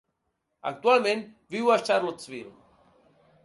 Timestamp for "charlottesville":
1.91-2.53